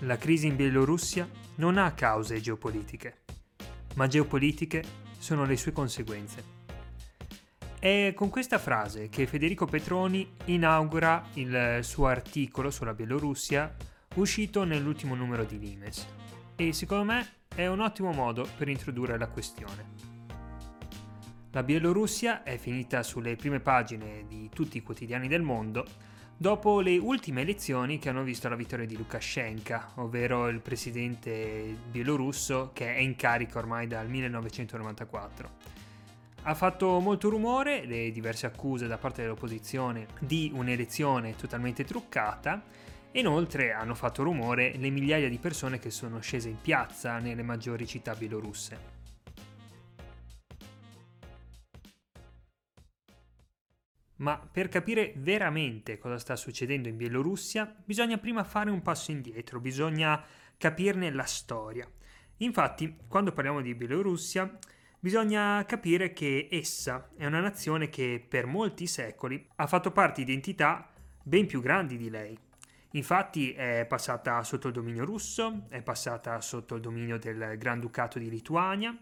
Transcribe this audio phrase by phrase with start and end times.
[0.00, 3.18] la crisi in Bielorussia non ha cause geopolitiche,
[3.96, 4.82] ma geopolitiche
[5.18, 6.58] sono le sue conseguenze.
[7.78, 13.74] È con questa frase che Federico Petroni inaugura il suo articolo sulla Bielorussia
[14.14, 16.06] uscito nell'ultimo numero di Limes
[16.56, 20.08] e secondo me è un ottimo modo per introdurre la questione.
[21.52, 25.84] La Bielorussia è finita sulle prime pagine di tutti i quotidiani del mondo
[26.40, 32.70] dopo le ultime elezioni che hanno visto la vittoria di Lukashenko, ovvero il presidente bielorusso
[32.72, 35.50] che è in carica ormai dal 1994.
[36.44, 42.62] Ha fatto molto rumore le diverse accuse da parte dell'opposizione di un'elezione totalmente truccata
[43.12, 47.86] inoltre hanno fatto rumore le migliaia di persone che sono scese in piazza nelle maggiori
[47.86, 48.99] città bielorusse.
[54.20, 59.60] Ma per capire veramente cosa sta succedendo in Bielorussia bisogna prima fare un passo indietro,
[59.60, 60.22] bisogna
[60.58, 61.90] capirne la storia.
[62.38, 64.58] Infatti, quando parliamo di Bielorussia,
[64.98, 70.34] bisogna capire che essa è una nazione che per molti secoli ha fatto parte di
[70.34, 70.90] entità
[71.22, 72.38] ben più grandi di lei.
[72.92, 78.28] Infatti è passata sotto il dominio russo, è passata sotto il dominio del Granducato di
[78.28, 78.94] Lituania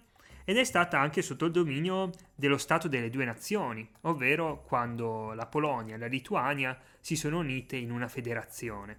[0.48, 5.44] ed è stata anche sotto il dominio dello Stato delle due nazioni, ovvero quando la
[5.44, 8.98] Polonia e la Lituania si sono unite in una federazione.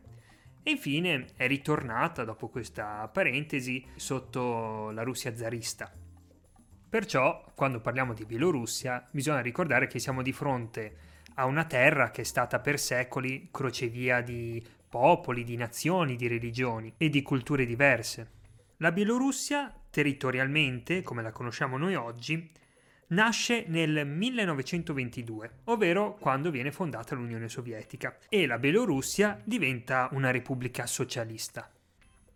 [0.61, 5.91] E infine è ritornata dopo questa parentesi sotto la Russia zarista.
[6.87, 10.97] Perciò, quando parliamo di Bielorussia, bisogna ricordare che siamo di fronte
[11.33, 16.93] a una terra che è stata per secoli crocevia di popoli, di nazioni, di religioni
[16.95, 18.37] e di culture diverse.
[18.77, 22.51] La Bielorussia, territorialmente, come la conosciamo noi oggi,
[23.07, 30.85] nasce nel 1922, ovvero quando viene fondata l'Unione Sovietica, e la Bielorussia diventa una repubblica
[30.85, 31.71] socialista.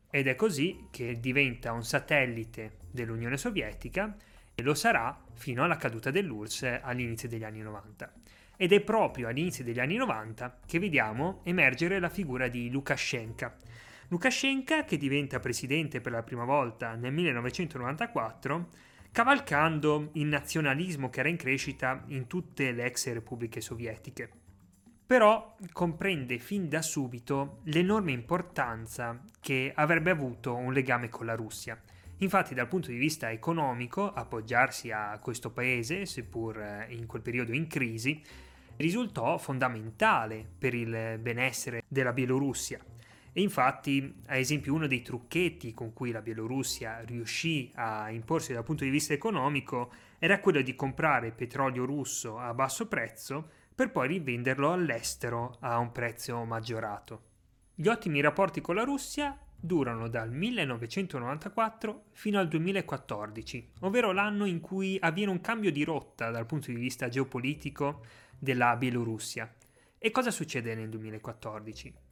[0.10, 4.16] Ed è così che diventa un satellite dell'Unione Sovietica
[4.56, 8.14] e lo sarà fino alla caduta dell'URSS all'inizio degli anni 90.
[8.56, 13.54] Ed è proprio all'inizio degli anni 90 che vediamo emergere la figura di Lukashenko.
[14.14, 18.70] Lukashenko che diventa presidente per la prima volta nel 1994
[19.12, 24.30] cavalcando il nazionalismo che era in crescita in tutte le ex repubbliche sovietiche.
[25.06, 31.76] Però comprende fin da subito l'enorme importanza che avrebbe avuto un legame con la Russia
[32.18, 37.52] Infatti dal punto di vista economico appoggiarsi a questo paese, seppur eh, in quel periodo
[37.52, 38.22] in crisi,
[38.78, 42.93] risultò fondamentale per il benessere della Bielorussia.
[43.36, 48.64] E infatti, ad esempio, uno dei trucchetti con cui la Bielorussia riuscì a imporsi dal
[48.64, 54.08] punto di vista economico era quello di comprare petrolio russo a basso prezzo per poi
[54.08, 57.32] rivenderlo all'estero a un prezzo maggiorato.
[57.74, 64.60] Gli ottimi rapporti con la Russia durano dal 1994 fino al 2014, ovvero l'anno in
[64.60, 68.06] cui avviene un cambio di rotta dal punto di vista geopolitico
[68.38, 69.52] della Bielorussia.
[69.98, 72.03] E cosa succede nel 2014?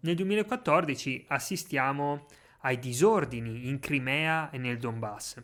[0.00, 2.26] Nel 2014 assistiamo
[2.60, 5.42] ai disordini in Crimea e nel Donbass,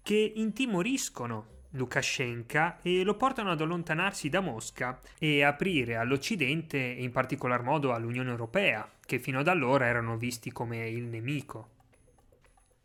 [0.00, 7.10] che intimoriscono Lukashenko e lo portano ad allontanarsi da Mosca e aprire all'Occidente e in
[7.10, 11.70] particolar modo all'Unione Europea, che fino ad allora erano visti come il nemico.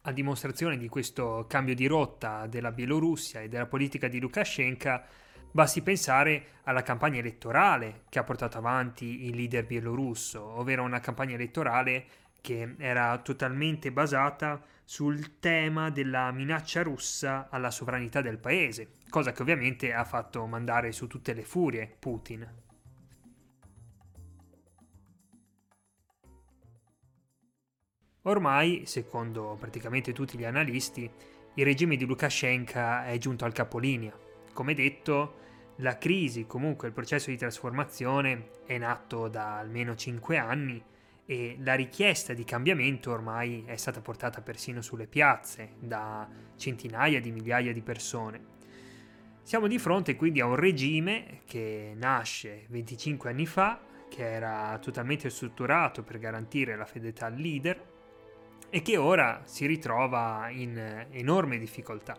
[0.01, 5.01] A dimostrazione di questo cambio di rotta della Bielorussia e della politica di Lukashenko,
[5.51, 11.35] basti pensare alla campagna elettorale che ha portato avanti il leader bielorusso, ovvero una campagna
[11.35, 12.05] elettorale
[12.41, 19.41] che era totalmente basata sul tema della minaccia russa alla sovranità del paese, cosa che
[19.41, 22.59] ovviamente ha fatto mandare su tutte le furie Putin.
[28.23, 31.09] Ormai, secondo praticamente tutti gli analisti,
[31.55, 34.29] il regime di Lukashenko è giunto al capolinea.
[34.53, 35.35] Come detto,
[35.77, 40.83] la crisi, comunque il processo di trasformazione, è nato da almeno 5 anni
[41.25, 46.27] e la richiesta di cambiamento ormai è stata portata persino sulle piazze da
[46.57, 48.49] centinaia di migliaia di persone.
[49.41, 55.29] Siamo di fronte quindi a un regime che nasce 25 anni fa, che era totalmente
[55.29, 57.89] strutturato per garantire la fedeltà al leader
[58.69, 62.17] e che ora si ritrova in enorme difficoltà.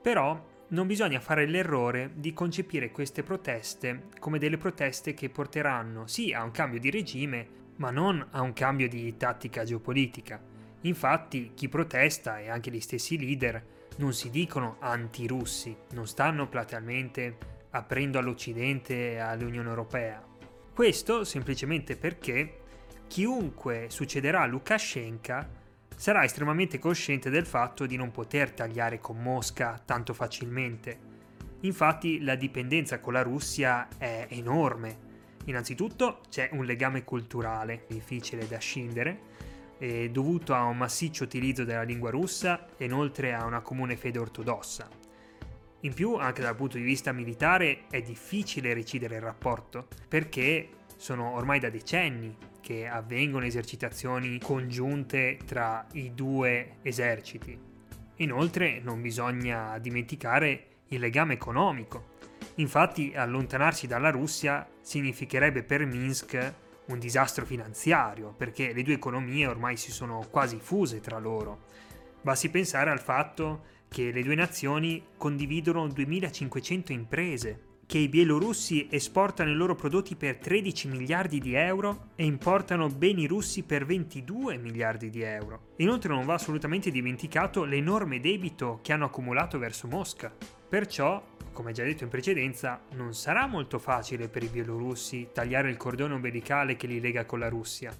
[0.00, 6.32] Però non bisogna fare l'errore di concepire queste proteste come delle proteste che porteranno sì
[6.32, 10.42] a un cambio di regime, ma non a un cambio di tattica geopolitica.
[10.82, 17.36] Infatti chi protesta e anche gli stessi leader non si dicono anti-russi, non stanno platealmente
[17.70, 20.24] aprendo all'Occidente e all'Unione Europea.
[20.74, 22.60] Questo semplicemente perché
[23.06, 25.64] chiunque succederà a Lukashenko
[25.96, 31.14] sarà estremamente cosciente del fatto di non poter tagliare con Mosca tanto facilmente.
[31.60, 35.04] Infatti la dipendenza con la Russia è enorme.
[35.46, 39.34] Innanzitutto c'è un legame culturale difficile da scindere,
[40.10, 44.88] dovuto a un massiccio utilizzo della lingua russa e inoltre a una comune fede ortodossa.
[45.80, 51.32] In più, anche dal punto di vista militare, è difficile recidere il rapporto, perché sono
[51.32, 52.34] ormai da decenni
[52.66, 57.56] che avvengono esercitazioni congiunte tra i due eserciti.
[58.16, 62.14] Inoltre non bisogna dimenticare il legame economico.
[62.56, 66.54] Infatti allontanarsi dalla Russia significherebbe per Minsk
[66.86, 71.66] un disastro finanziario, perché le due economie ormai si sono quasi fuse tra loro.
[72.20, 79.50] Basti pensare al fatto che le due nazioni condividono 2500 imprese, che i bielorussi esportano
[79.50, 85.08] i loro prodotti per 13 miliardi di euro e importano beni russi per 22 miliardi
[85.08, 85.74] di euro.
[85.76, 90.34] Inoltre non va assolutamente dimenticato l'enorme debito che hanno accumulato verso Mosca.
[90.68, 95.76] Perciò, come già detto in precedenza, non sarà molto facile per i bielorussi tagliare il
[95.76, 97.96] cordone ombelicale che li lega con la Russia.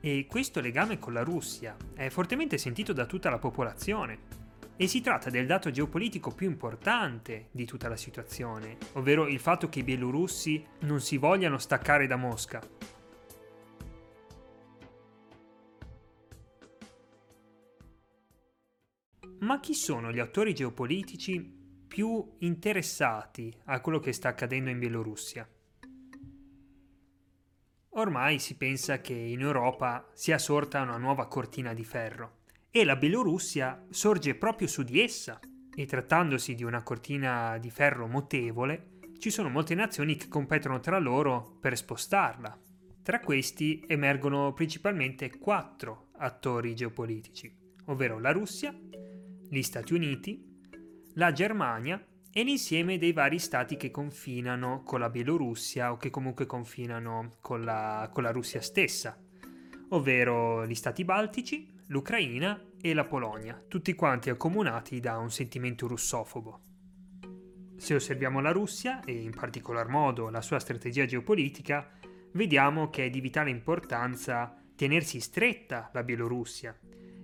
[0.00, 4.45] E questo legame con la Russia è fortemente sentito da tutta la popolazione,
[4.76, 9.68] e si tratta del dato geopolitico più importante di tutta la situazione, ovvero il fatto
[9.68, 12.60] che i bielorussi non si vogliano staccare da Mosca.
[19.38, 21.54] Ma chi sono gli attori geopolitici
[21.86, 25.48] più interessati a quello che sta accadendo in Bielorussia?
[27.90, 32.44] Ormai si pensa che in Europa sia sorta una nuova cortina di ferro
[32.78, 35.40] e la Bielorussia sorge proprio su di essa.
[35.74, 40.98] E trattandosi di una cortina di ferro mutevole, ci sono molte nazioni che competono tra
[40.98, 42.60] loro per spostarla.
[43.02, 47.50] Tra questi emergono principalmente quattro attori geopolitici,
[47.86, 48.78] ovvero la Russia,
[49.48, 50.60] gli Stati Uniti,
[51.14, 56.44] la Germania e l'insieme dei vari stati che confinano con la Bielorussia o che comunque
[56.44, 59.18] confinano con la, con la Russia stessa,
[59.90, 66.60] ovvero gli stati baltici, l'Ucraina e la Polonia, tutti quanti accomunati da un sentimento russofobo.
[67.76, 71.88] Se osserviamo la Russia, e in particolar modo la sua strategia geopolitica,
[72.32, 76.76] vediamo che è di vitale importanza tenersi stretta la Bielorussia.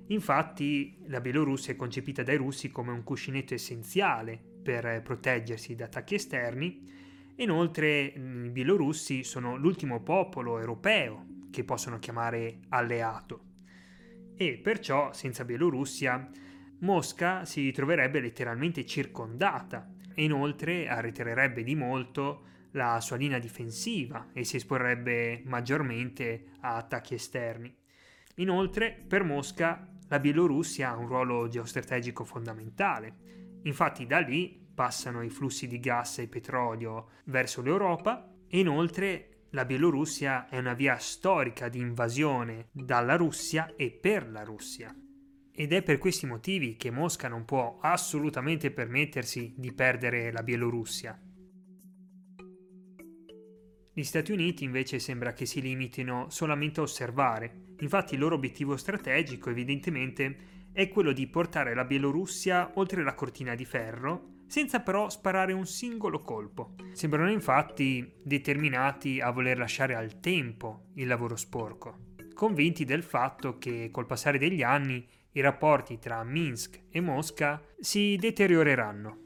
[0.09, 6.15] Infatti la Bielorussia è concepita dai russi come un cuscinetto essenziale per proteggersi da attacchi
[6.15, 6.91] esterni
[7.37, 13.51] inoltre i bielorussi sono l'ultimo popolo europeo che possono chiamare alleato
[14.49, 16.31] e perciò senza Bielorussia
[16.81, 24.45] Mosca si troverebbe letteralmente circondata e inoltre arretrerebbe di molto la sua linea difensiva e
[24.45, 27.73] si esporrebbe maggiormente a attacchi esterni.
[28.37, 33.61] Inoltre, per Mosca la Bielorussia ha un ruolo geostrategico fondamentale.
[33.63, 39.67] Infatti da lì passano i flussi di gas e petrolio verso l'Europa e inoltre la
[39.67, 44.95] Bielorussia è una via storica di invasione dalla Russia e per la Russia.
[45.55, 51.21] Ed è per questi motivi che Mosca non può assolutamente permettersi di perdere la Bielorussia.
[53.95, 58.79] Gli Stati Uniti invece sembra che si limitino solamente a osservare, infatti il loro obiettivo
[58.79, 65.09] strategico evidentemente è quello di portare la Bielorussia oltre la cortina di ferro senza però
[65.09, 66.75] sparare un singolo colpo.
[66.93, 73.89] Sembrano infatti determinati a voler lasciare al tempo il lavoro sporco, convinti del fatto che
[73.91, 79.21] col passare degli anni i rapporti tra Minsk e Mosca si deterioreranno.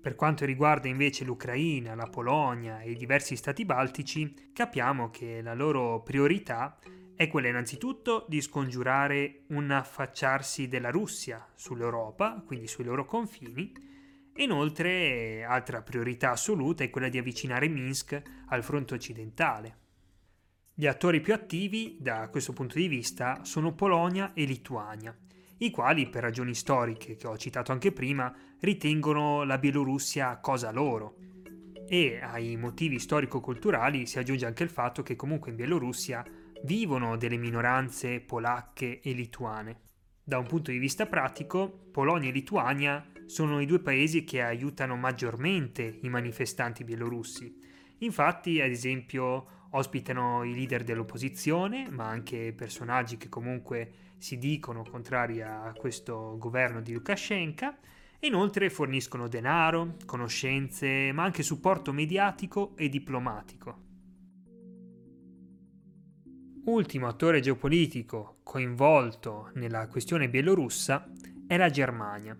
[0.00, 5.52] Per quanto riguarda invece l'Ucraina, la Polonia e i diversi stati baltici, capiamo che la
[5.52, 6.78] loro priorità
[7.18, 13.72] è quella innanzitutto di scongiurare un affacciarsi della Russia sull'Europa, quindi sui loro confini,
[14.36, 19.78] inoltre altra priorità assoluta è quella di avvicinare Minsk al fronte occidentale.
[20.72, 25.12] Gli attori più attivi da questo punto di vista sono Polonia e Lituania,
[25.56, 31.16] i quali per ragioni storiche che ho citato anche prima ritengono la Bielorussia cosa loro.
[31.88, 36.24] E ai motivi storico-culturali si aggiunge anche il fatto che comunque in Bielorussia
[36.64, 39.80] vivono delle minoranze polacche e lituane.
[40.22, 44.96] Da un punto di vista pratico, Polonia e Lituania sono i due paesi che aiutano
[44.96, 47.58] maggiormente i manifestanti bielorussi.
[47.98, 55.40] Infatti, ad esempio, ospitano i leader dell'opposizione, ma anche personaggi che comunque si dicono contrari
[55.42, 57.74] a questo governo di Lukashenko,
[58.20, 63.87] e inoltre forniscono denaro, conoscenze, ma anche supporto mediatico e diplomatico.
[66.68, 71.10] Ultimo attore geopolitico coinvolto nella questione bielorussa
[71.46, 72.36] è la Germania.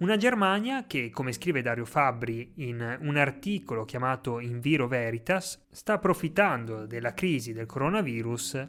[0.00, 5.94] Una Germania che, come scrive Dario Fabbri in un articolo chiamato In Viro Veritas, sta
[5.94, 8.68] approfittando della crisi del coronavirus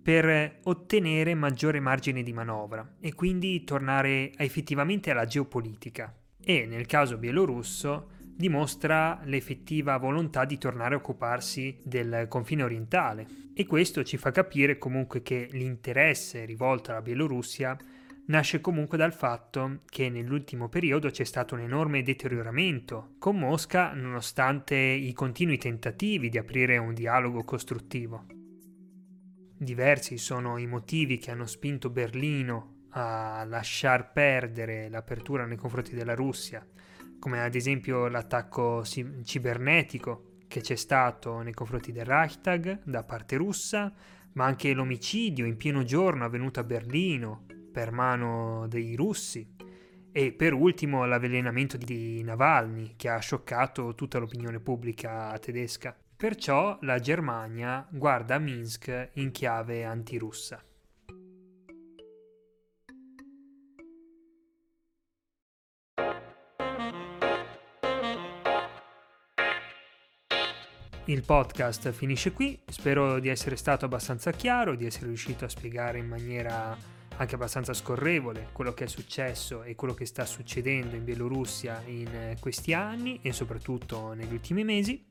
[0.00, 6.14] per ottenere maggiore margine di manovra e quindi tornare effettivamente alla geopolitica.
[6.40, 13.66] E nel caso bielorusso dimostra l'effettiva volontà di tornare a occuparsi del confine orientale e
[13.66, 17.76] questo ci fa capire comunque che l'interesse rivolto alla Bielorussia
[18.26, 24.76] nasce comunque dal fatto che nell'ultimo periodo c'è stato un enorme deterioramento con Mosca nonostante
[24.76, 28.26] i continui tentativi di aprire un dialogo costruttivo.
[29.56, 36.14] Diversi sono i motivi che hanno spinto Berlino a lasciar perdere l'apertura nei confronti della
[36.14, 36.66] Russia,
[37.22, 43.92] come ad esempio l'attacco cibernetico che c'è stato nei confronti del Reichstag da parte russa,
[44.32, 49.54] ma anche l'omicidio in pieno giorno avvenuto a Berlino per mano dei russi
[50.10, 55.96] e per ultimo l'avvelenamento di Navalny che ha scioccato tutta l'opinione pubblica tedesca.
[56.16, 60.60] Perciò la Germania guarda Minsk in chiave antirussa.
[71.12, 75.98] Il podcast finisce qui, spero di essere stato abbastanza chiaro, di essere riuscito a spiegare
[75.98, 76.74] in maniera
[77.18, 82.36] anche abbastanza scorrevole quello che è successo e quello che sta succedendo in Bielorussia in
[82.40, 85.04] questi anni e soprattutto negli ultimi mesi.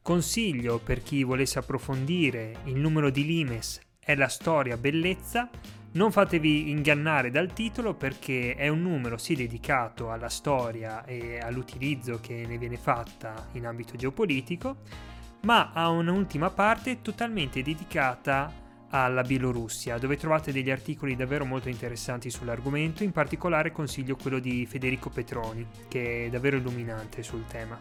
[0.00, 5.50] Consiglio per chi volesse approfondire il numero di Limes è la storia bellezza.
[5.94, 12.20] Non fatevi ingannare dal titolo perché è un numero sì dedicato alla storia e all'utilizzo
[12.20, 15.10] che ne viene fatta in ambito geopolitico,
[15.42, 22.30] ma ha un'ultima parte totalmente dedicata alla Bielorussia, dove trovate degli articoli davvero molto interessanti
[22.30, 27.76] sull'argomento, in particolare consiglio quello di Federico Petroni, che è davvero illuminante sul tema.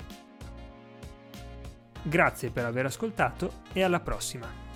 [2.03, 4.70] Grazie per aver ascoltato e alla prossima!